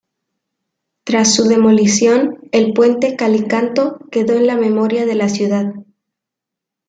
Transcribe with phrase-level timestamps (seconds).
[1.03, 5.75] Tras su demolición, el Puente Calicanto quedó en la memoria de la ciudad.